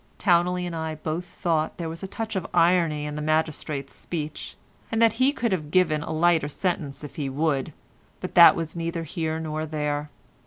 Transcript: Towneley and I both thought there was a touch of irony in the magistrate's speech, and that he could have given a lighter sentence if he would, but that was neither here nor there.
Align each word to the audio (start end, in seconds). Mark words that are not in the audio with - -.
Towneley 0.17 0.65
and 0.65 0.75
I 0.75 0.95
both 0.95 1.25
thought 1.25 1.77
there 1.77 1.87
was 1.87 2.01
a 2.01 2.07
touch 2.07 2.35
of 2.35 2.47
irony 2.55 3.05
in 3.05 3.13
the 3.13 3.21
magistrate's 3.21 3.93
speech, 3.93 4.57
and 4.91 4.99
that 4.99 5.13
he 5.21 5.31
could 5.31 5.51
have 5.51 5.69
given 5.69 6.01
a 6.01 6.11
lighter 6.11 6.49
sentence 6.49 7.03
if 7.03 7.17
he 7.17 7.29
would, 7.29 7.71
but 8.19 8.33
that 8.33 8.55
was 8.55 8.75
neither 8.75 9.03
here 9.03 9.39
nor 9.39 9.63
there. 9.63 10.09